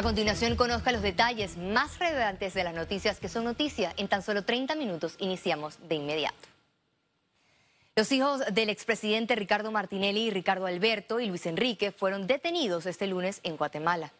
[0.00, 3.92] A continuación, conozca los detalles más relevantes de las noticias que son noticia.
[3.98, 6.48] En tan solo 30 minutos iniciamos de inmediato.
[7.94, 13.40] Los hijos del expresidente Ricardo Martinelli, Ricardo Alberto y Luis Enrique fueron detenidos este lunes
[13.42, 14.10] en Guatemala.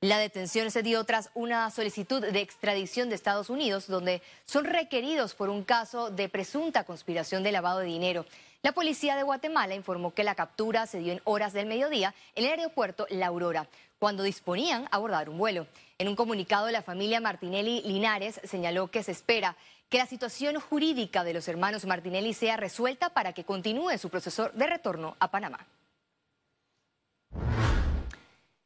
[0.00, 5.36] La detención se dio tras una solicitud de extradición de Estados Unidos, donde son requeridos
[5.36, 8.26] por un caso de presunta conspiración de lavado de dinero.
[8.60, 12.44] La policía de Guatemala informó que la captura se dio en horas del mediodía en
[12.44, 13.68] el aeropuerto La Aurora,
[14.00, 15.68] cuando disponían a abordar un vuelo.
[15.96, 19.56] En un comunicado, la familia Martinelli Linares señaló que se espera
[19.88, 24.48] que la situación jurídica de los hermanos Martinelli sea resuelta para que continúe su proceso
[24.48, 25.64] de retorno a Panamá.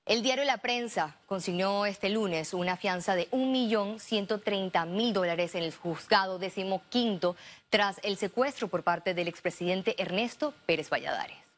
[0.04, 6.40] El diario La Prensa consignó este lunes una fianza de 1.130.000 dólares en el juzgado
[6.40, 7.36] decimoquinto
[7.70, 11.51] tras el secuestro por parte del expresidente Ernesto Pérez Valladares.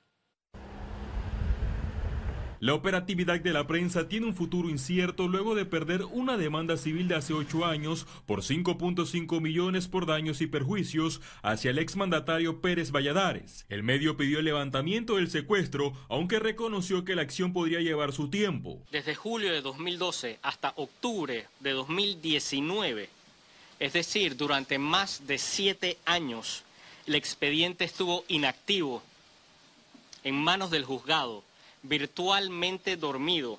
[2.65, 7.09] La operatividad de la prensa tiene un futuro incierto luego de perder una demanda civil
[7.09, 12.91] de hace ocho años por 5.5 millones por daños y perjuicios hacia el exmandatario Pérez
[12.91, 13.67] Valladares.
[13.69, 18.31] El medio pidió el levantamiento del secuestro, aunque reconoció que la acción podría llevar su
[18.31, 18.81] tiempo.
[18.91, 23.11] Desde julio de 2012 hasta octubre de 2019,
[23.79, 26.65] es decir, durante más de siete años,
[27.07, 29.03] el expediente estuvo inactivo
[30.23, 31.45] en manos del juzgado
[31.85, 33.59] virtualmente dormido,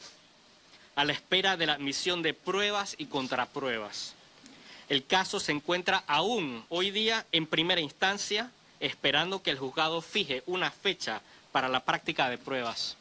[0.96, 4.16] a la espera de la admisión de pruebas y contrapruebas.
[4.90, 10.44] El caso se encuentra aún hoy día en primera instancia, esperando que el juzgado fije
[10.46, 12.98] una fecha para la práctica de pruebas.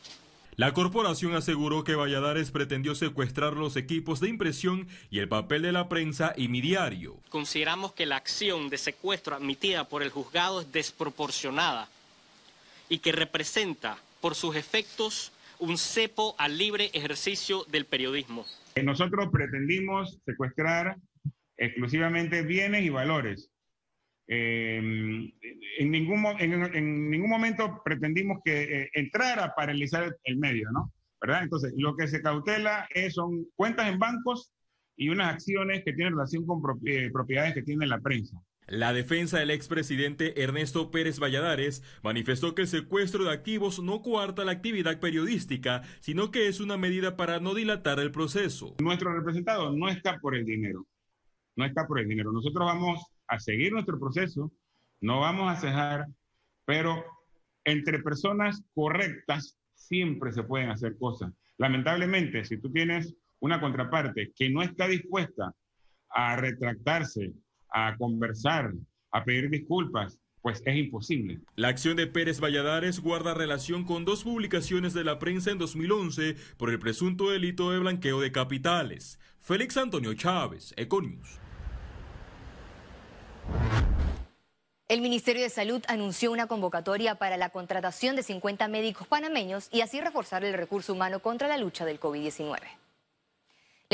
[0.56, 5.72] La corporación aseguró que Valladares pretendió secuestrar los equipos de impresión y el papel de
[5.72, 7.16] la prensa y mi diario.
[7.28, 11.88] Consideramos que la acción de secuestro admitida por el juzgado es desproporcionada
[12.88, 18.46] y que representa por sus efectos un cepo al libre ejercicio del periodismo.
[18.82, 20.96] Nosotros pretendimos secuestrar
[21.58, 23.50] exclusivamente bienes y valores.
[24.26, 25.30] Em,
[25.78, 30.90] en, ningún, en, ningún momento pretendimos que eh, entrara a paralizar el medio, ¿no?
[31.20, 31.42] ¿Verdad?
[31.42, 34.54] Entonces, lo que se cautela es, son cuentas en bancos
[34.96, 38.40] y unas acciones que tienen relación con eh, propiedades que tiene la prensa.
[38.66, 44.44] La defensa del expresidente Ernesto Pérez Valladares manifestó que el secuestro de activos no coarta
[44.44, 48.74] la actividad periodística, sino que es una medida para no dilatar el proceso.
[48.80, 50.86] Nuestro representado no está por el dinero,
[51.56, 52.32] no está por el dinero.
[52.32, 54.50] Nosotros vamos a seguir nuestro proceso,
[55.02, 56.06] no vamos a cejar,
[56.64, 57.04] pero
[57.64, 61.32] entre personas correctas siempre se pueden hacer cosas.
[61.58, 65.54] Lamentablemente, si tú tienes una contraparte que no está dispuesta
[66.08, 67.34] a retractarse,
[67.74, 68.72] a conversar,
[69.10, 71.40] a pedir disculpas, pues es imposible.
[71.56, 76.36] La acción de Pérez Valladares guarda relación con dos publicaciones de la prensa en 2011
[76.56, 79.18] por el presunto delito de blanqueo de capitales.
[79.40, 81.40] Félix Antonio Chávez, Econius.
[84.86, 89.80] El Ministerio de Salud anunció una convocatoria para la contratación de 50 médicos panameños y
[89.80, 92.60] así reforzar el recurso humano contra la lucha del COVID-19.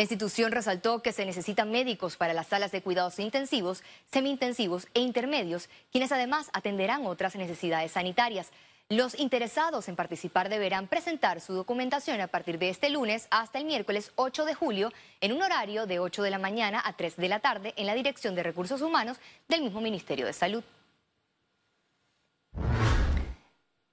[0.00, 5.00] La institución resaltó que se necesitan médicos para las salas de cuidados intensivos, semi-intensivos e
[5.00, 8.48] intermedios, quienes además atenderán otras necesidades sanitarias.
[8.88, 13.66] Los interesados en participar deberán presentar su documentación a partir de este lunes hasta el
[13.66, 14.90] miércoles 8 de julio
[15.20, 17.94] en un horario de 8 de la mañana a 3 de la tarde en la
[17.94, 19.18] Dirección de Recursos Humanos
[19.48, 20.64] del mismo Ministerio de Salud.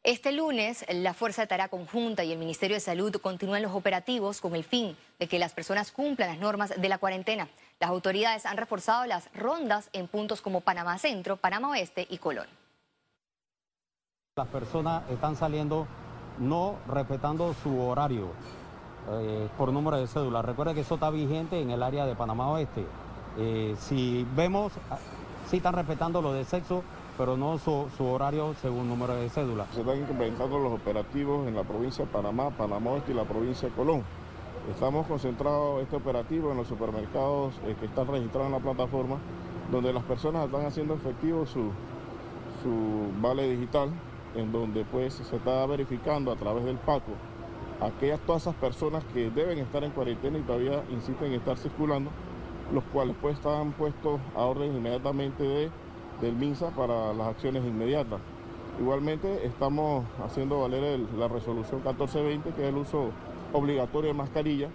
[0.08, 4.40] Este lunes, la Fuerza de Tarea Conjunta y el Ministerio de Salud continúan los operativos
[4.40, 7.50] con el fin de que las personas cumplan las normas de la cuarentena.
[7.82, 12.48] Las autoridades han reforzado las rondas en puntos como Panamá Centro, Panamá Oeste y Colón.
[14.38, 15.86] Las personas están saliendo
[16.40, 18.30] no respetando su horario
[19.12, 20.42] eh, por número de cédula.
[20.42, 22.86] Recuerda que eso está vigente en el área de Panamá Oeste.
[23.38, 25.00] Eh, si vemos, ah,
[25.50, 26.86] si están respetando lo de sexo,
[27.18, 29.66] pero no su, horario según número de cédula.
[29.74, 33.68] Se están implementando los operativos en la provincia de Panamá, Panamá Oeste y la provincia
[33.70, 34.04] de Colón.
[34.72, 39.18] Estamos concentrados este operativo en los supermercados eh, que están registrados en la plataforma,
[39.72, 41.72] donde las personas están haciendo efectivo su,
[42.62, 43.90] su vale digital,
[44.36, 47.14] en donde pues se está verificando a través del PACO
[47.82, 52.10] aquellas todas esas personas que deben estar en cuarentena y todavía insisten en estar circulando,
[52.74, 55.70] los cuales pues están puestos a orden inmediatamente de
[56.22, 58.20] del MINSA para las acciones inmediatas.
[58.80, 63.10] Igualmente estamos haciendo valer la resolución 1420, que es el uso
[63.54, 64.70] obligatorio de mascarilla,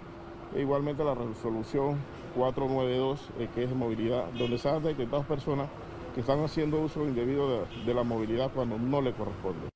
[0.53, 1.97] e igualmente la resolución
[2.35, 5.67] 492, eh, que es movilidad, donde se han detectado personas
[6.13, 9.72] que están haciendo uso indebido de la movilidad cuando no le corresponde.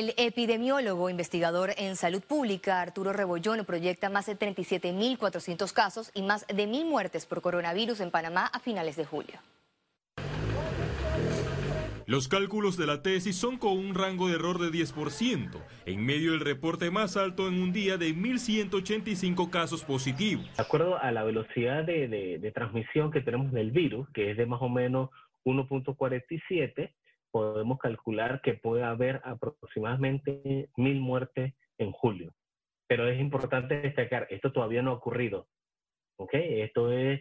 [0.00, 6.46] El epidemiólogo investigador en salud pública Arturo Rebollón proyecta más de 37.400 casos y más
[6.46, 9.34] de mil muertes por coronavirus en Panamá a finales de julio.
[12.06, 15.50] Los cálculos de la tesis son con un rango de error de 10%,
[15.84, 20.46] en medio del reporte más alto en un día de 1.185 casos positivos.
[20.56, 24.46] De acuerdo a la velocidad de, de transmisión que tenemos del virus, que es de
[24.46, 25.10] más o menos
[25.44, 26.90] 1.47,
[27.30, 32.32] podemos calcular que puede haber aproximadamente mil muertes en julio.
[32.88, 35.48] Pero es importante destacar, esto todavía no ha ocurrido.
[36.20, 36.34] ¿ok?
[36.34, 37.20] Esto es,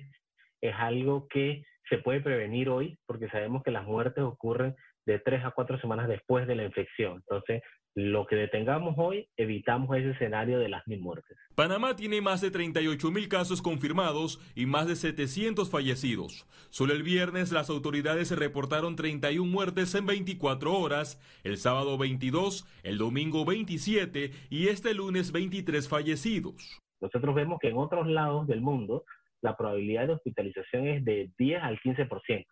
[0.61, 4.75] es algo que se puede prevenir hoy porque sabemos que las muertes ocurren
[5.05, 7.15] de tres a cuatro semanas después de la infección.
[7.17, 7.61] Entonces,
[7.95, 11.37] lo que detengamos hoy, evitamos ese escenario de las mil muertes.
[11.55, 16.45] Panamá tiene más de 38 mil casos confirmados y más de 700 fallecidos.
[16.69, 22.97] Solo el viernes las autoridades reportaron 31 muertes en 24 horas, el sábado 22, el
[22.97, 26.79] domingo 27 y este lunes 23 fallecidos.
[27.01, 29.03] Nosotros vemos que en otros lados del mundo
[29.41, 32.45] la probabilidad de hospitalización es de 10 al 15%.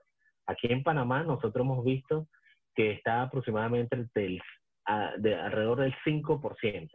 [0.48, 2.28] Aquí en Panamá nosotros hemos visto
[2.75, 4.42] que está aproximadamente del
[5.18, 6.89] de alrededor del 5%.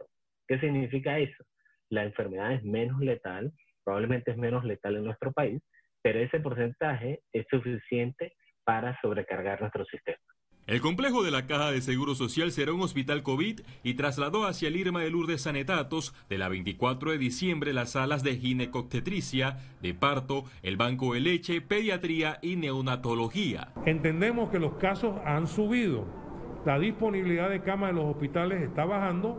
[0.47, 1.43] ¿Qué significa eso?
[1.89, 3.51] La enfermedad es menos letal,
[3.83, 5.61] probablemente es menos letal en nuestro país,
[6.01, 10.17] pero ese porcentaje es suficiente para sobrecargar nuestro sistema.
[10.65, 14.69] El complejo de la Caja de Seguro Social será un hospital COVID y trasladó hacia
[14.69, 19.93] el Irma de Lourdes Sanetatos de la 24 de diciembre las salas de ginecobstetricia, de
[19.93, 23.73] parto, el banco de leche, pediatría y neonatología.
[23.85, 26.22] Entendemos que los casos han subido
[26.65, 29.37] la disponibilidad de camas en los hospitales está bajando,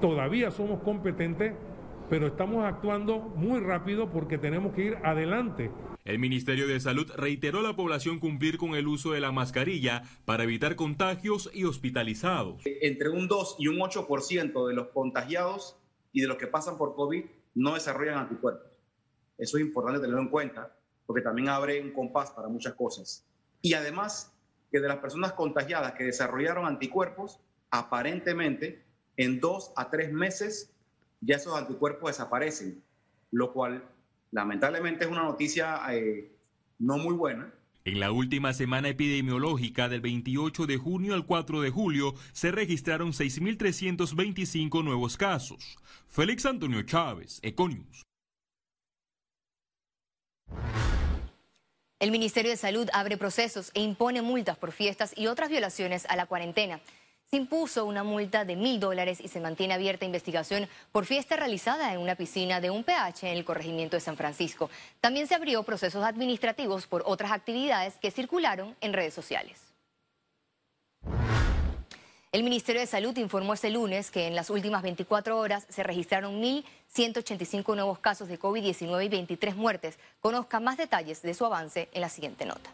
[0.00, 1.54] todavía somos competentes,
[2.10, 5.70] pero estamos actuando muy rápido porque tenemos que ir adelante.
[6.04, 10.02] El Ministerio de Salud reiteró a la población cumplir con el uso de la mascarilla
[10.26, 12.60] para evitar contagios y hospitalizados.
[12.66, 15.78] Entre un 2 y un 8% de los contagiados
[16.12, 17.24] y de los que pasan por COVID
[17.54, 18.70] no desarrollan anticuerpos.
[19.38, 20.76] Eso es importante tenerlo en cuenta
[21.06, 23.26] porque también abre un compás para muchas cosas.
[23.62, 24.33] Y además
[24.74, 27.38] que de las personas contagiadas que desarrollaron anticuerpos,
[27.70, 28.82] aparentemente
[29.16, 30.72] en dos a tres meses
[31.20, 32.82] ya esos anticuerpos desaparecen,
[33.30, 33.84] lo cual
[34.32, 36.28] lamentablemente es una noticia eh,
[36.80, 37.54] no muy buena.
[37.84, 43.12] En la última semana epidemiológica del 28 de junio al 4 de julio se registraron
[43.12, 45.78] 6.325 nuevos casos.
[46.08, 48.02] Félix Antonio Chávez, Econius.
[52.04, 56.16] El Ministerio de Salud abre procesos e impone multas por fiestas y otras violaciones a
[56.16, 56.80] la cuarentena.
[57.30, 61.94] Se impuso una multa de mil dólares y se mantiene abierta investigación por fiesta realizada
[61.94, 64.68] en una piscina de un PH en el corregimiento de San Francisco.
[65.00, 69.73] También se abrió procesos administrativos por otras actividades que circularon en redes sociales.
[72.34, 76.42] El Ministerio de Salud informó este lunes que en las últimas 24 horas se registraron
[76.42, 80.00] 1.185 nuevos casos de COVID-19 y 23 muertes.
[80.20, 82.72] Conozca más detalles de su avance en la siguiente nota.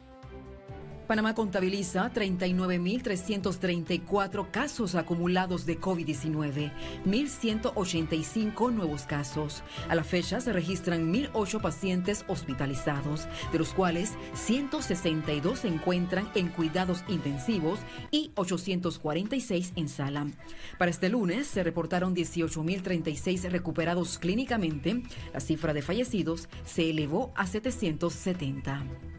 [1.10, 6.70] Panamá contabiliza 39.334 casos acumulados de COVID-19,
[7.04, 9.64] 1.185 nuevos casos.
[9.88, 16.46] A la fecha se registran 1.008 pacientes hospitalizados, de los cuales 162 se encuentran en
[16.46, 17.80] cuidados intensivos
[18.12, 20.28] y 846 en sala.
[20.78, 25.02] Para este lunes se reportaron 18.036 recuperados clínicamente.
[25.34, 29.09] La cifra de fallecidos se elevó a 770.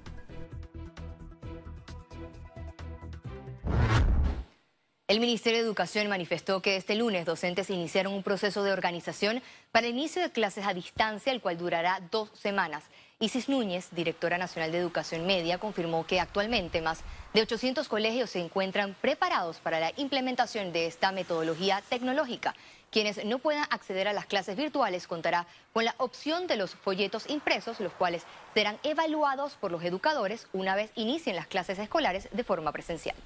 [5.11, 9.87] El Ministerio de Educación manifestó que este lunes docentes iniciaron un proceso de organización para
[9.87, 12.85] el inicio de clases a distancia, el cual durará dos semanas.
[13.19, 17.01] Isis Núñez, directora nacional de Educación Media, confirmó que actualmente más
[17.33, 22.55] de 800 colegios se encuentran preparados para la implementación de esta metodología tecnológica.
[22.89, 27.29] Quienes no puedan acceder a las clases virtuales contará con la opción de los folletos
[27.29, 32.45] impresos, los cuales serán evaluados por los educadores una vez inicien las clases escolares de
[32.45, 33.17] forma presencial.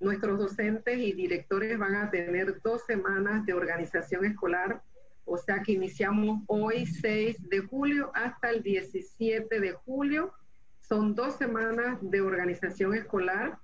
[0.00, 4.82] Nuestros docentes y directores van a tener dos semanas de organización escolar,
[5.26, 10.32] o sea que iniciamos hoy 6 de julio hasta el 17 de julio.
[10.80, 13.58] Son dos semanas de organización escolar.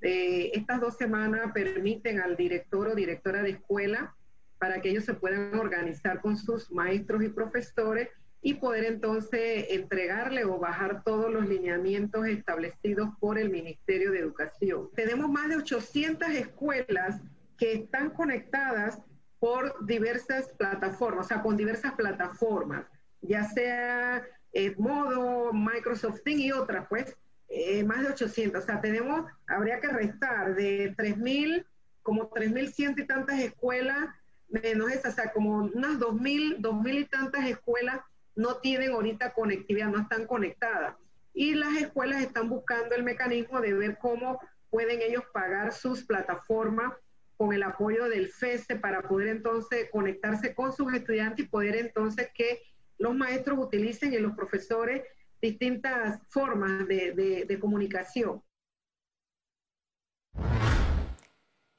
[0.00, 4.16] Eh, estas dos semanas permiten al director o directora de escuela
[4.58, 8.08] para que ellos se puedan organizar con sus maestros y profesores
[8.44, 14.90] y poder entonces entregarle o bajar todos los lineamientos establecidos por el Ministerio de Educación.
[14.96, 17.20] Tenemos más de 800 escuelas
[17.56, 19.00] que están conectadas
[19.38, 22.84] por diversas plataformas, o sea, con diversas plataformas,
[23.20, 27.16] ya sea eh, Modo, Microsoft Teams y otras, pues,
[27.48, 28.60] eh, más de 800.
[28.60, 31.64] O sea, tenemos, habría que restar de 3.000
[32.02, 34.08] como 3.100 y tantas escuelas,
[34.48, 38.00] menos esa, o sea, como unas 2.000, 2.000 y tantas escuelas
[38.34, 40.96] no tienen ahorita conectividad, no están conectadas.
[41.34, 46.92] Y las escuelas están buscando el mecanismo de ver cómo pueden ellos pagar sus plataformas
[47.36, 52.30] con el apoyo del FESE para poder entonces conectarse con sus estudiantes y poder entonces
[52.34, 52.62] que
[52.98, 55.02] los maestros utilicen y los profesores
[55.40, 58.42] distintas formas de, de comunicación.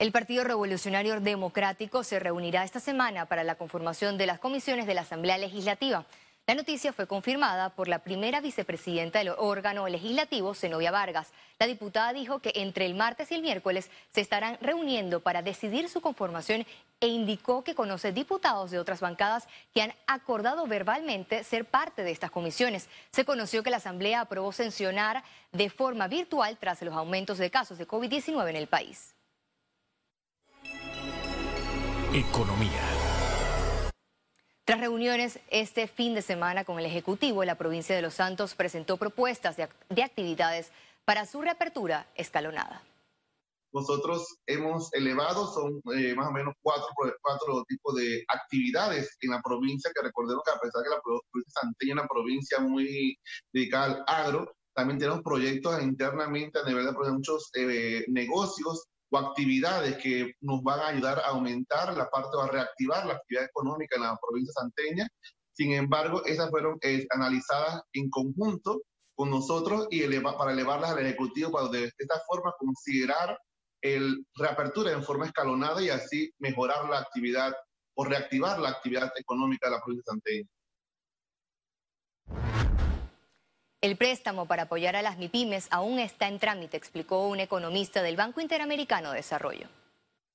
[0.03, 4.93] El Partido Revolucionario Democrático se reunirá esta semana para la conformación de las comisiones de
[4.95, 6.05] la Asamblea Legislativa.
[6.45, 11.31] La noticia fue confirmada por la primera vicepresidenta del órgano legislativo, Zenobia Vargas.
[11.57, 15.87] La diputada dijo que entre el martes y el miércoles se estarán reuniendo para decidir
[15.87, 16.65] su conformación
[16.99, 22.11] e indicó que conoce diputados de otras bancadas que han acordado verbalmente ser parte de
[22.11, 22.89] estas comisiones.
[23.11, 25.23] Se conoció que la Asamblea aprobó sancionar
[25.53, 29.15] de forma virtual tras los aumentos de casos de COVID-19 en el país.
[32.13, 33.02] Economía.
[34.65, 38.95] Tras reuniones este fin de semana con el Ejecutivo, la provincia de Los Santos presentó
[38.95, 39.63] propuestas de,
[40.01, 40.71] actividades
[41.03, 42.81] para su reapertura escalonada.
[43.73, 46.87] Nosotros hemos elevado, son eh, más o menos cuatro,
[47.21, 51.01] cuatro tipos de actividades en la provincia, que recordemos que a pesar de que la
[51.01, 53.17] provincia de es una provincia muy
[53.51, 59.97] dedicada al agro, también tenemos proyectos internamente a nivel de muchos eh, negocios o actividades
[59.97, 63.95] que nos van a ayudar a aumentar la parte o a reactivar la actividad económica
[63.95, 65.07] en la provincia santeña.
[65.55, 68.81] Sin embargo, esas fueron eh, analizadas en conjunto
[69.15, 73.37] con nosotros y para elevarlas al Ejecutivo para de esta forma considerar
[73.83, 77.53] el reapertura en forma escalonada y así mejorar la actividad
[77.95, 80.47] o reactivar la actividad económica de la provincia santeña.
[83.83, 88.15] El préstamo para apoyar a las MIPIMES aún está en trámite, explicó un economista del
[88.15, 89.67] Banco Interamericano de Desarrollo.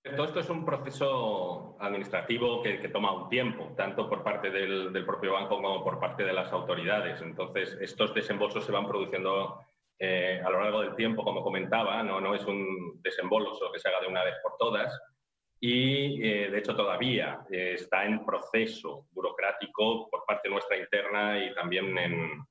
[0.04, 5.32] Todo esto es un proceso administrativo que, toma un tiempo, tanto por parte del, propio
[5.32, 7.22] banco como por parte de las autoridades.
[7.22, 9.62] Entonces, estos desembolsos se van produciendo
[9.98, 13.88] eh, a lo largo del tiempo, como comentaba, no, no es un desembolso que se
[13.88, 14.92] haga de una vez por todas.
[15.58, 21.54] Y, eh, de hecho, todavía eh, está en proceso burocrático por parte nuestra interna y
[21.54, 22.44] también en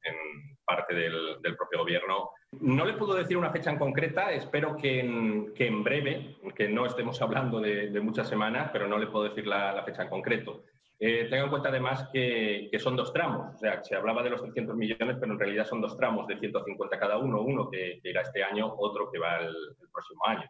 [0.68, 2.32] parte del, propio gobierno.
[2.60, 7.22] No le puedo decir una fecha en concreta, espero que en, breve, que no estemos
[7.22, 10.66] hablando de, muchas semanas, pero no le puedo decir la, fecha en concreto.
[11.00, 14.32] Eh, tenga en cuenta además que, que, son dos tramos, o sea, se hablaba de
[14.32, 18.00] los 300 millones, pero en realidad son dos tramos de 150 cada uno, uno que,
[18.04, 19.56] irá este año, otro que va el,
[19.94, 20.50] próximo año.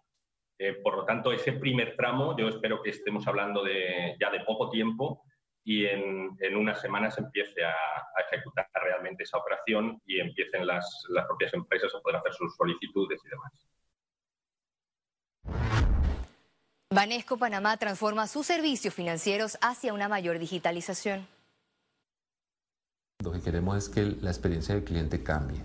[0.60, 4.40] Eh, por lo tanto, ese primer tramo yo espero que estemos hablando de, ya de
[4.40, 5.22] poco tiempo
[5.68, 7.76] y en, en unas semanas empiece a,
[8.32, 13.20] ejecutar realmente esa operación y empiecen las, las propias empresas a poder hacer sus solicitudes
[13.24, 13.52] y demás.
[16.90, 21.28] Banesco Panamá transforma sus servicios financieros hacia una mayor digitalización.
[23.24, 25.60] Lo que queremos es que la experiencia del cliente cambie.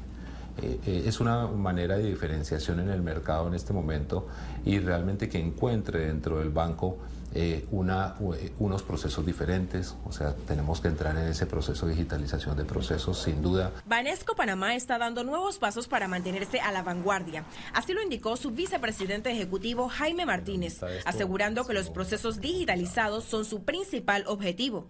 [0.60, 4.28] Eh, eh, es una manera de diferenciación en el mercado en este momento
[4.64, 6.98] y realmente que encuentre dentro del banco
[7.34, 8.14] eh, una,
[8.58, 13.22] unos procesos diferentes, o sea, tenemos que entrar en ese proceso de digitalización de procesos,
[13.22, 13.72] sin duda.
[13.86, 17.44] Banesco Panamá está dando nuevos pasos para mantenerse a la vanguardia.
[17.72, 23.64] Así lo indicó su vicepresidente ejecutivo Jaime Martínez, asegurando que los procesos digitalizados son su
[23.64, 24.86] principal objetivo.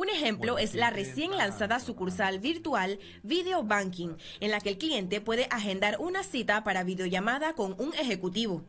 [0.00, 5.20] Un ejemplo es la recién lanzada sucursal virtual Video Banking, en la que el cliente
[5.20, 8.62] puede agendar una cita para videollamada con un ejecutivo.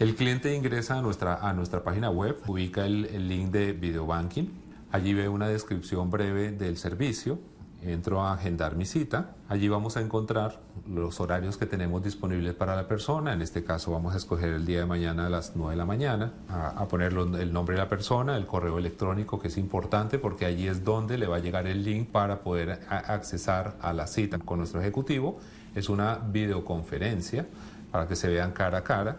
[0.00, 4.46] El cliente ingresa a nuestra, a nuestra página web, ubica el, link de Video Banking,
[4.90, 7.38] allí ve una descripción breve del servicio,
[7.84, 12.74] entro a agendar mi cita, allí vamos a encontrar los horarios que tenemos disponibles para
[12.76, 15.72] la persona, en este caso vamos a escoger el día de mañana a las 9
[15.72, 19.58] de la mañana, a, poner el nombre de la persona, el correo electrónico que es
[19.58, 23.92] importante porque allí es donde le va a llegar el link para poder accesar a
[23.92, 25.38] la cita con nuestro ejecutivo,
[25.74, 27.46] es una videoconferencia
[27.90, 29.18] para que se vean cara a cara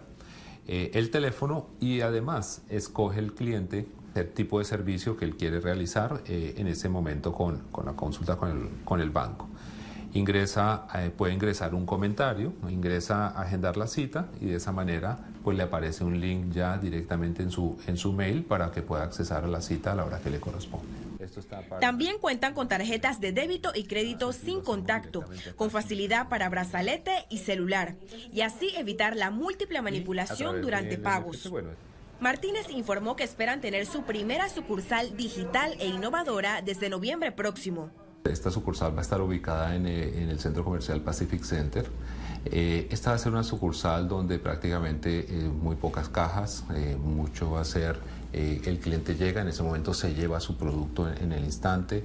[0.68, 5.60] eh, el teléfono y además escoge el cliente el tipo de servicio que él quiere
[5.60, 9.48] realizar eh, en ese momento con, la consulta con el, con el banco.
[10.14, 15.18] Ingresa, eh, puede ingresar un comentario, ingresa a agendar la cita y de esa manera
[15.44, 19.04] pues le aparece un link ya directamente en su, en su mail para que pueda
[19.04, 21.05] accesar a la cita a la hora que le corresponde.
[21.80, 25.26] También cuentan con tarjetas de débito y crédito sin contacto,
[25.56, 27.96] con facilidad para brazalete y celular,
[28.32, 31.52] y así evitar la múltiple manipulación durante pagos.
[32.20, 37.90] Martínez informó que esperan tener su primera sucursal digital e innovadora desde noviembre próximo.
[38.24, 41.86] Esta sucursal va a estar ubicada en, eh, el centro comercial Pacific Center.
[42.46, 47.52] Eh, esta va a ser una sucursal donde prácticamente eh, muy pocas cajas, eh, mucho
[47.52, 48.00] va a ser,
[48.36, 52.04] el cliente llega, en ese momento se lleva su producto en, el instante,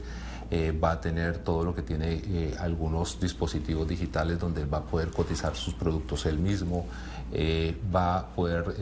[0.83, 5.55] va a tener todo lo que tiene algunos dispositivos digitales donde va a poder cotizar
[5.57, 6.87] sus productos él mismo,
[7.95, 8.75] va a poder,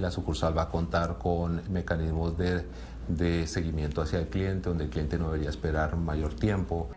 [0.00, 2.64] la sucursal va a contar con mecanismos de,
[3.08, 6.88] de seguimiento hacia el cliente, donde el cliente no debería esperar mayor tiempo.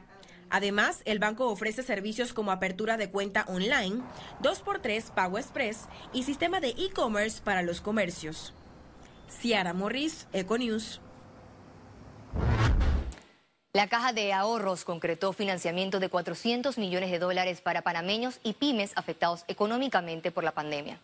[0.49, 4.01] Además, el banco ofrece servicios como apertura de cuenta online,
[4.41, 8.53] 2x3 Pago Express y sistema de e-commerce para los comercios.
[9.29, 11.01] Ciara Morris, Econews.
[13.71, 18.91] La Caja de Ahorros concretó financiamiento de 400 millones de dólares para panameños y pymes
[18.95, 20.99] afectados económicamente por la pandemia.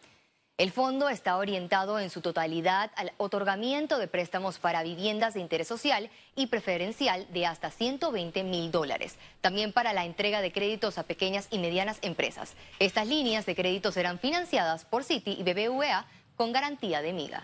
[0.58, 5.68] El fondo está orientado en su totalidad al otorgamiento de préstamos para viviendas de interés
[5.68, 9.18] social y preferencial de hasta 120 mil dólares.
[9.42, 12.56] También para la entrega de créditos a pequeñas y medianas empresas.
[12.80, 16.06] Estas líneas de crédito serán financiadas por Citi y BBVA
[16.36, 17.44] con garantía de MIGA.